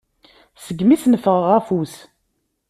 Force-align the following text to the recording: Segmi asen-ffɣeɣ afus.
Segmi 0.65 0.95
asen-ffɣeɣ 0.95 1.47
afus. 1.57 1.95